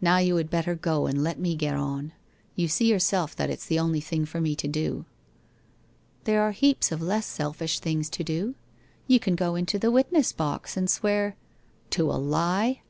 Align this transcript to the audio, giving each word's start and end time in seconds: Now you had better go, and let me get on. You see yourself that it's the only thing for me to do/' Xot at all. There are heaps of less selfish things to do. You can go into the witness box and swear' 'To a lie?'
Now 0.00 0.18
you 0.18 0.34
had 0.34 0.50
better 0.50 0.74
go, 0.74 1.06
and 1.06 1.22
let 1.22 1.38
me 1.38 1.54
get 1.54 1.76
on. 1.76 2.10
You 2.56 2.66
see 2.66 2.90
yourself 2.90 3.36
that 3.36 3.48
it's 3.48 3.64
the 3.64 3.78
only 3.78 4.00
thing 4.00 4.26
for 4.26 4.40
me 4.40 4.56
to 4.56 4.66
do/' 4.66 4.90
Xot 4.94 4.96
at 4.96 4.96
all. 4.96 5.04
There 6.24 6.42
are 6.42 6.50
heaps 6.50 6.90
of 6.90 7.00
less 7.00 7.26
selfish 7.26 7.78
things 7.78 8.10
to 8.10 8.24
do. 8.24 8.56
You 9.06 9.20
can 9.20 9.36
go 9.36 9.54
into 9.54 9.78
the 9.78 9.92
witness 9.92 10.32
box 10.32 10.76
and 10.76 10.90
swear' 10.90 11.36
'To 11.90 12.10
a 12.10 12.18
lie?' 12.18 12.82